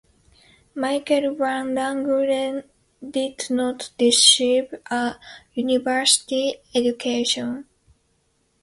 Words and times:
Michael 0.73 1.35
van 1.35 1.73
Langren 1.75 2.63
did 3.07 3.51
not 3.51 3.91
receive 3.99 4.73
a 4.89 5.17
university 5.53 6.55
education. 6.73 7.67